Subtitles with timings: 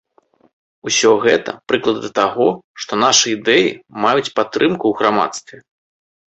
[0.91, 2.49] Усё гэта прыклады таго,
[2.85, 3.69] што нашы ідэі
[4.07, 5.57] маюць падтрымку ў грамадстве.